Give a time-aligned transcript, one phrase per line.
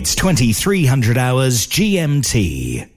[0.00, 2.88] It's 2300 hours GMT.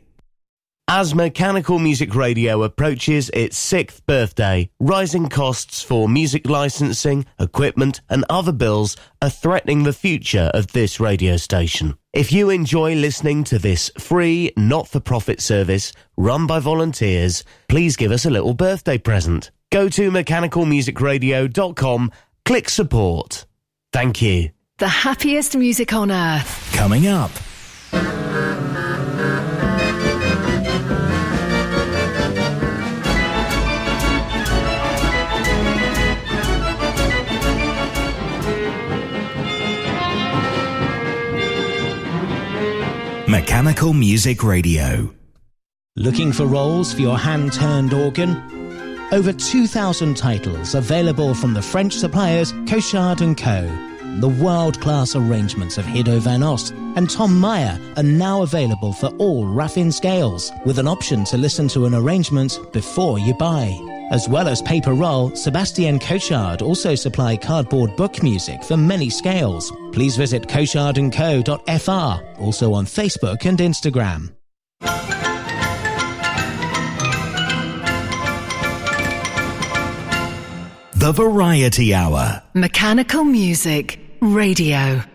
[0.88, 8.24] As Mechanical Music Radio approaches its sixth birthday, rising costs for music licensing, equipment, and
[8.30, 11.98] other bills are threatening the future of this radio station.
[12.14, 17.98] If you enjoy listening to this free, not for profit service run by volunteers, please
[17.98, 19.52] give us a little birthday present.
[19.74, 22.12] Go to mechanicalmusicradio.com,
[22.46, 23.46] click support.
[23.92, 24.52] Thank you.
[24.80, 26.74] The happiest music on earth.
[26.74, 27.30] Coming up.
[43.30, 45.14] Mechanical Music Radio.
[45.96, 48.42] Looking for rolls for your hand turned organ?
[49.12, 53.93] Over 2,000 titles available from the French suppliers Cochard & Co.
[54.20, 59.46] The world-class arrangements of Hido van Ost and Tom Meyer are now available for all
[59.46, 63.76] Raffin scales, with an option to listen to an arrangement before you buy.
[64.12, 69.74] As well as paper roll, Sebastian Cochard also supply cardboard book music for many scales.
[69.92, 74.30] Please visit cochardandco.fr, also on Facebook and Instagram.
[80.96, 82.44] The Variety Hour.
[82.54, 85.13] Mechanical Music Radio.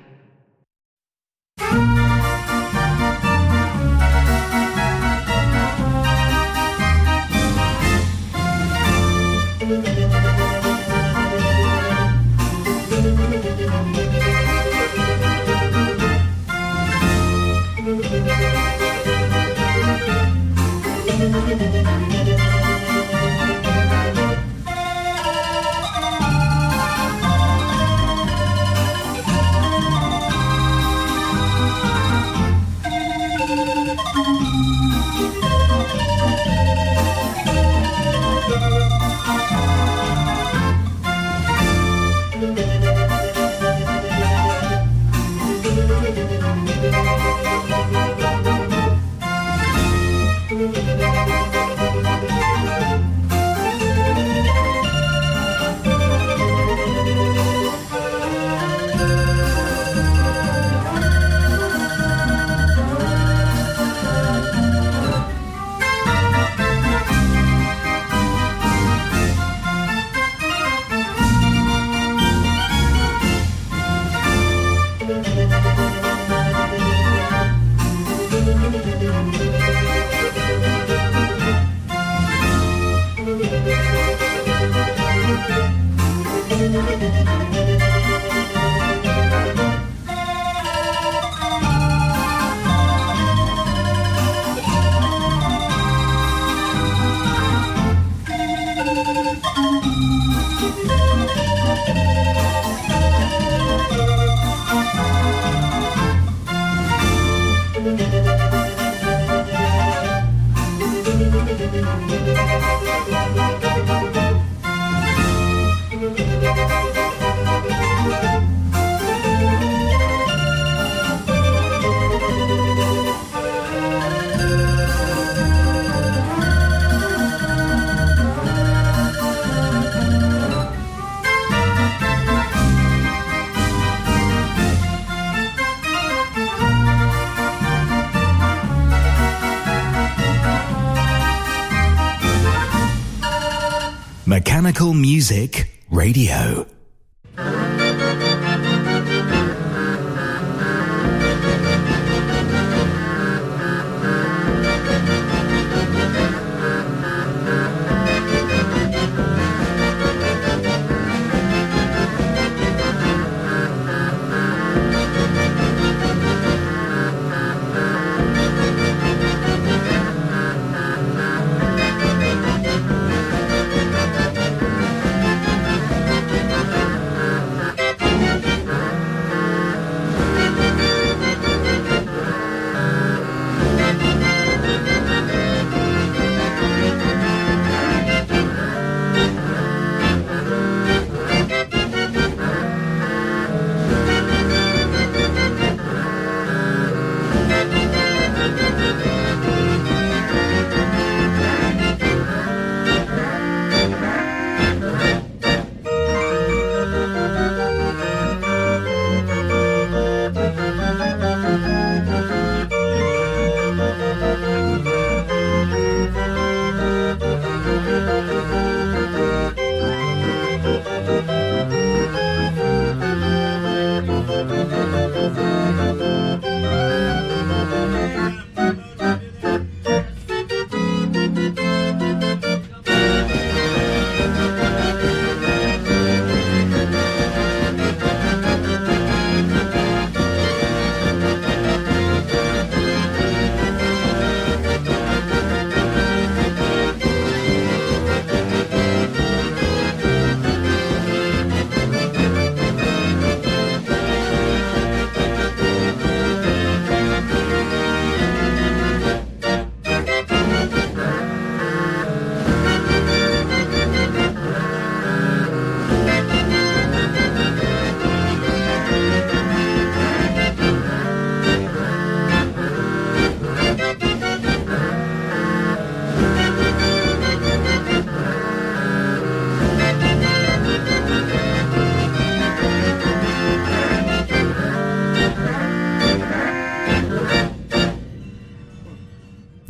[145.31, 145.68] Music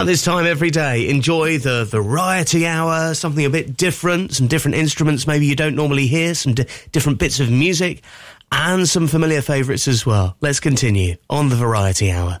[0.00, 4.78] At this time every day, enjoy the variety hour, something a bit different, some different
[4.78, 8.02] instruments maybe you don't normally hear, some di- different bits of music,
[8.50, 10.38] and some familiar favourites as well.
[10.40, 12.40] Let's continue on the variety hour.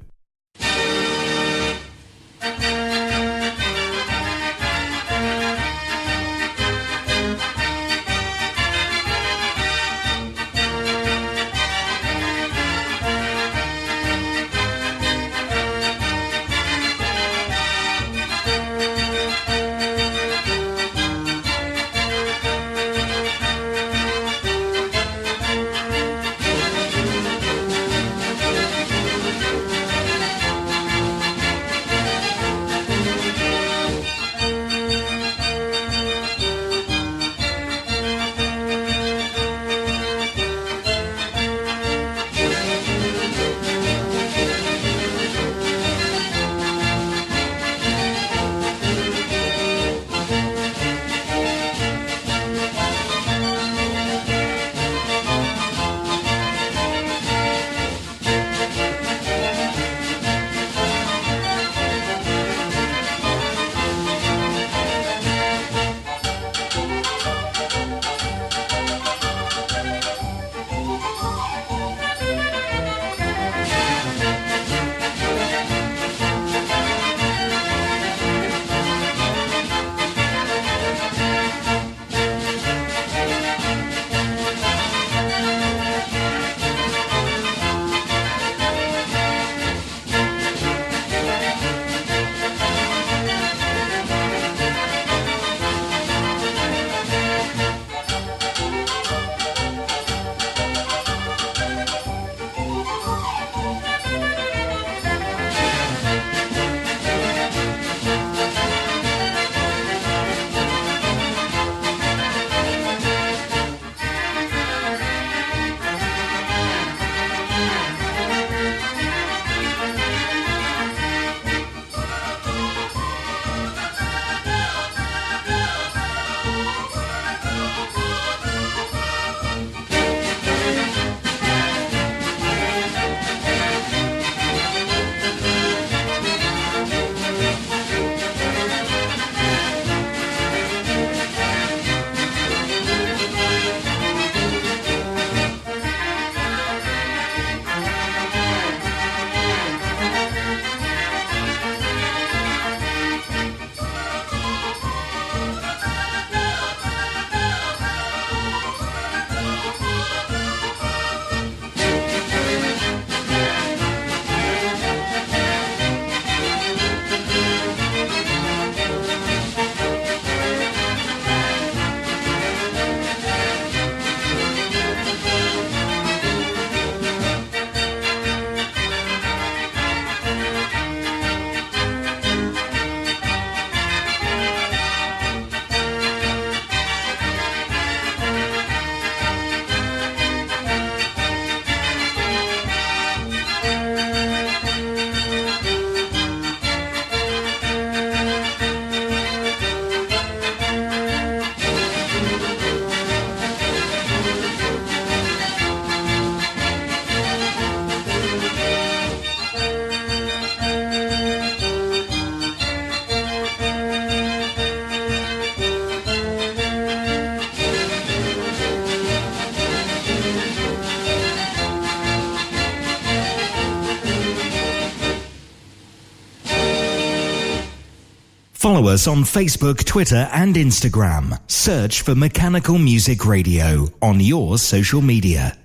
[228.81, 231.39] Follow us on Facebook, Twitter, and Instagram.
[231.45, 235.60] Search for Mechanical Music Radio on your social media.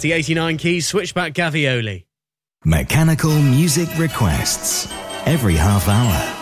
[0.00, 2.06] That's the 89 keys switchback Gavioli.
[2.64, 4.90] Mechanical music requests
[5.26, 6.39] every half hour.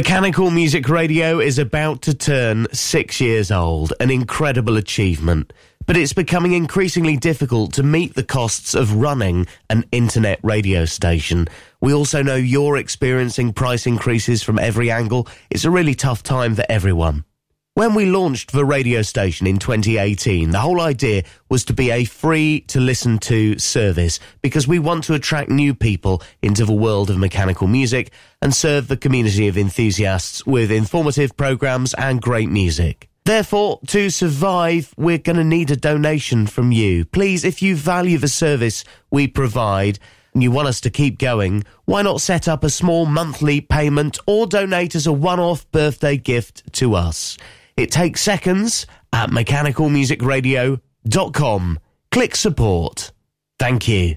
[0.00, 5.52] Mechanical Music Radio is about to turn six years old, an incredible achievement.
[5.84, 11.48] But it's becoming increasingly difficult to meet the costs of running an internet radio station.
[11.82, 15.28] We also know you're experiencing price increases from every angle.
[15.50, 17.26] It's a really tough time for everyone.
[17.74, 22.04] When we launched the radio station in 2018, the whole idea was to be a
[22.04, 27.10] free to listen to service because we want to attract new people into the world
[27.10, 28.10] of mechanical music
[28.42, 33.08] and serve the community of enthusiasts with informative programs and great music.
[33.24, 37.04] Therefore, to survive, we're going to need a donation from you.
[37.04, 40.00] Please, if you value the service we provide,
[40.34, 44.18] and you want us to keep going, why not set up a small monthly payment
[44.26, 47.38] or donate as a one-off birthday gift to us?
[47.80, 51.78] It takes seconds at mechanicalmusicradio.com.
[52.10, 53.12] Click support.
[53.58, 54.16] Thank you.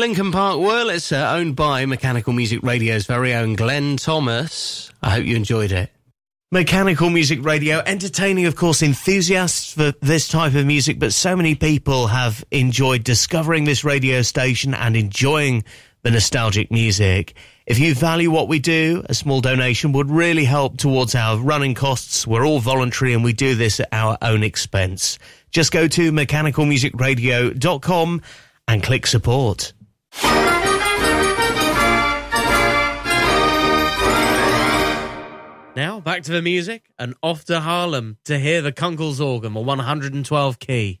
[0.00, 4.90] Lincoln Park Wurlitzer, owned by Mechanical Music Radio's very own Glenn Thomas.
[5.02, 5.92] I hope you enjoyed it.
[6.50, 11.54] Mechanical Music Radio, entertaining, of course, enthusiasts for this type of music, but so many
[11.54, 15.64] people have enjoyed discovering this radio station and enjoying
[16.02, 17.34] the nostalgic music.
[17.66, 21.74] If you value what we do, a small donation would really help towards our running
[21.74, 22.26] costs.
[22.26, 25.18] We're all voluntary and we do this at our own expense.
[25.50, 28.22] Just go to mechanicalmusicradio.com
[28.66, 29.74] and click support.
[35.76, 39.66] Now back to the music and off to Haarlem to hear the Kunkels organ on
[39.66, 41.00] 112 key.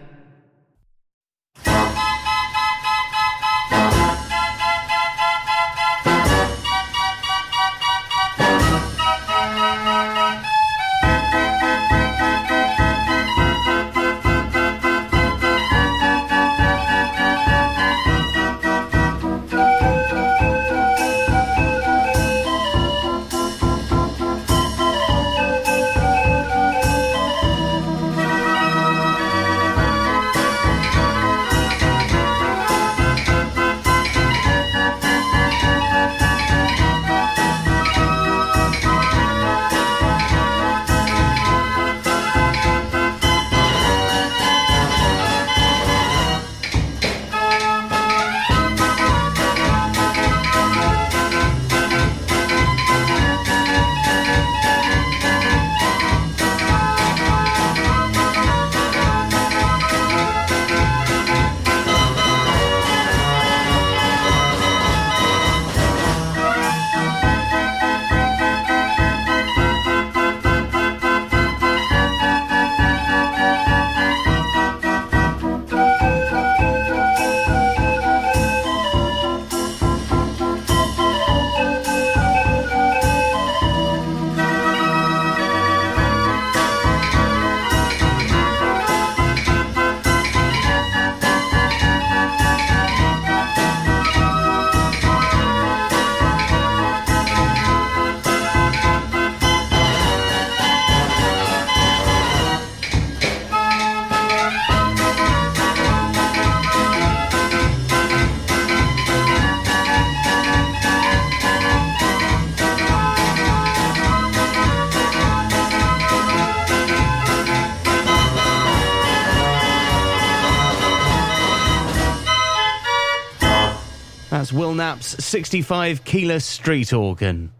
[124.73, 127.51] Knapp's 65 Keyless Street Organ.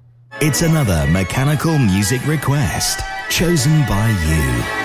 [0.41, 4.80] It's another mechanical music request chosen by you.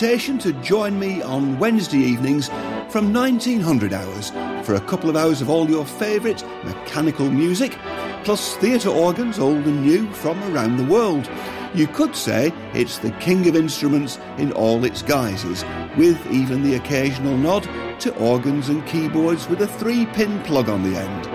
[0.00, 2.46] Invitation to join me on Wednesday evenings
[2.88, 4.30] from 1900 hours
[4.64, 7.76] for a couple of hours of all your favourite mechanical music,
[8.22, 11.28] plus theatre organs, old and new, from around the world.
[11.74, 15.64] You could say it's the king of instruments in all its guises,
[15.96, 17.68] with even the occasional nod
[17.98, 21.26] to organs and keyboards with a three pin plug on the end.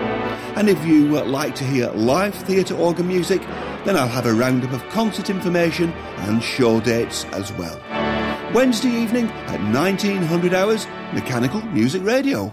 [0.56, 3.42] And if you like to hear live theatre organ music,
[3.84, 7.78] then I'll have a roundup of concert information and show dates as well.
[8.54, 12.52] Wednesday evening at 1900 hours, Mechanical Music Radio.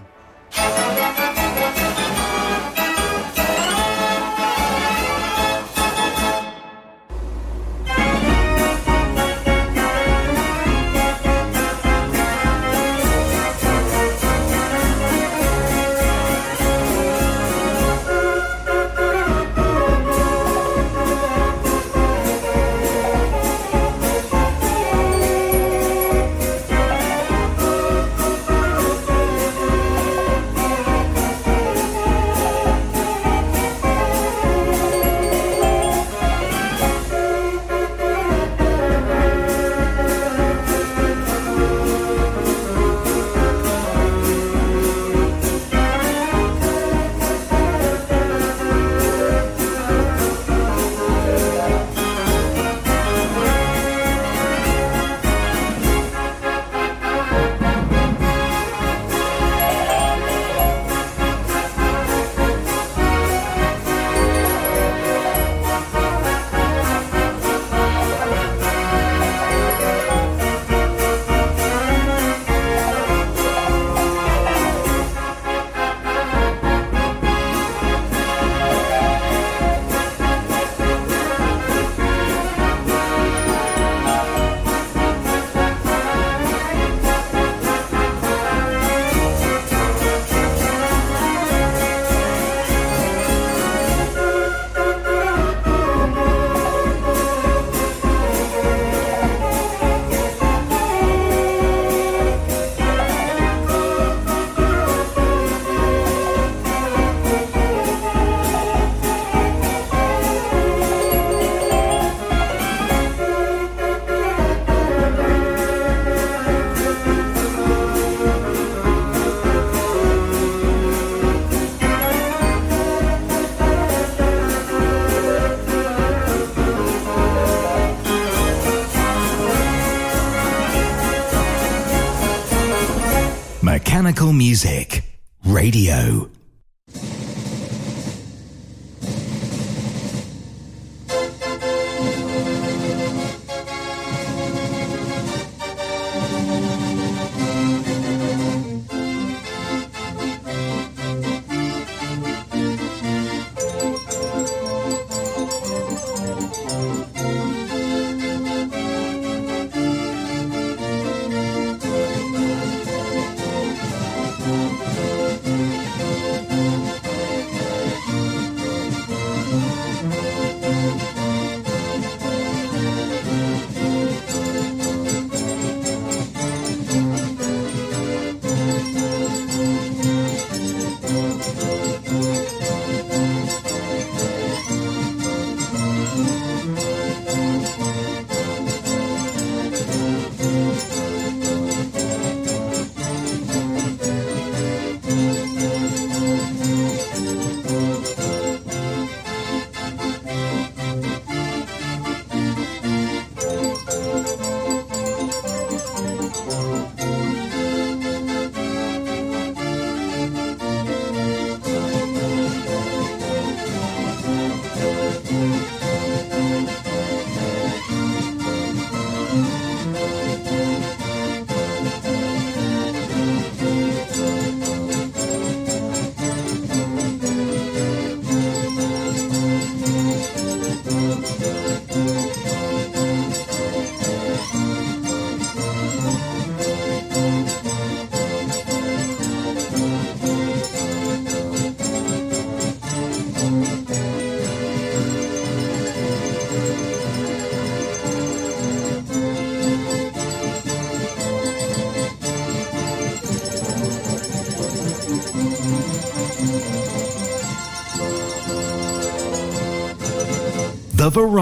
[134.34, 135.04] Music
[135.46, 136.31] Radio.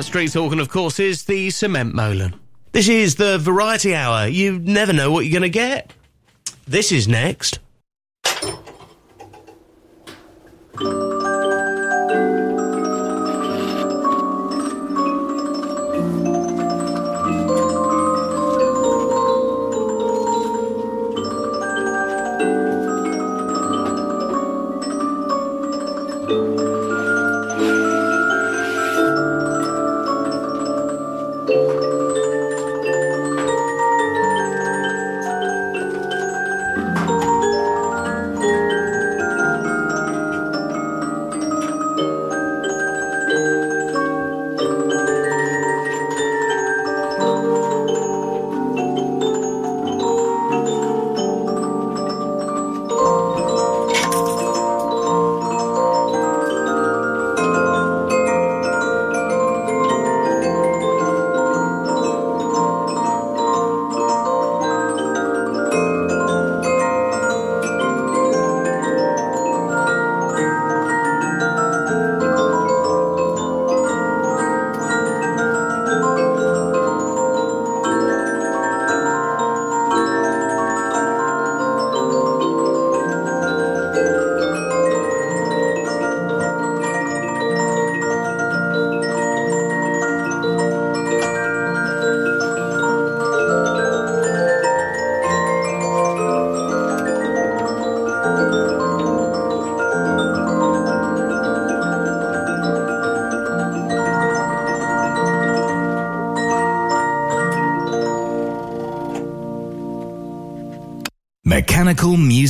[0.00, 2.34] That street organ, of course, is the cement molen.
[2.72, 4.26] This is the variety hour.
[4.26, 5.92] You never know what you're going to get.
[6.66, 7.59] This is next.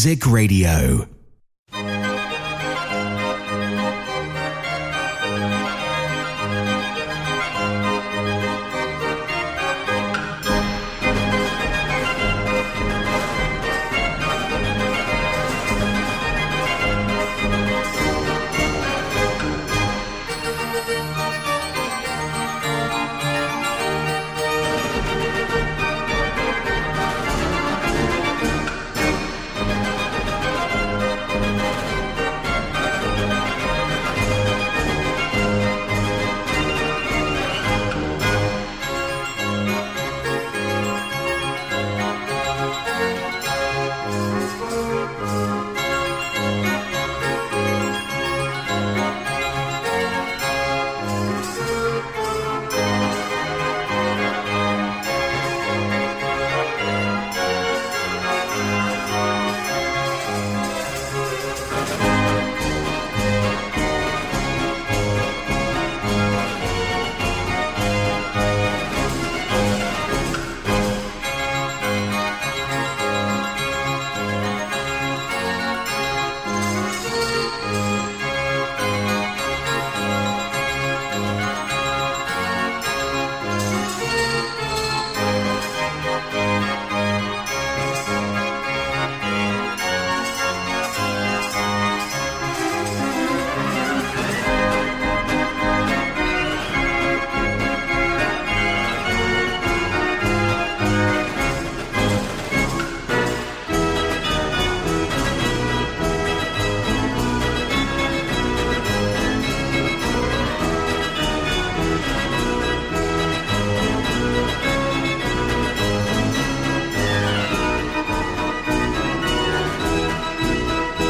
[0.01, 1.10] Music Radio.